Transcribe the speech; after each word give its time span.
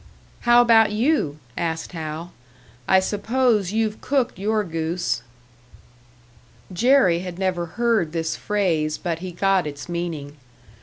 "How 0.49 0.63
about 0.63 0.91
you?" 0.91 1.37
asked 1.55 1.91
Hal. 1.91 2.33
"I 2.87 2.99
suppose 2.99 3.71
you've 3.71 4.01
cooked 4.01 4.39
your 4.39 4.63
goose." 4.63 5.21
Jerry 6.73 7.19
had 7.19 7.37
never 7.37 7.67
heard 7.77 8.11
this 8.11 8.35
phrase, 8.35 8.97
but 8.97 9.19
he 9.19 9.31
got 9.31 9.67
its 9.67 9.87
meaning. 9.87 10.37